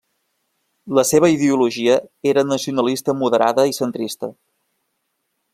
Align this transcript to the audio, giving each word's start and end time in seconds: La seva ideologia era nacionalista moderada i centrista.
La 0.99 1.03
seva 1.09 1.29
ideologia 1.33 1.99
era 2.33 2.45
nacionalista 2.53 3.17
moderada 3.23 3.69
i 3.73 3.79
centrista. 3.83 4.35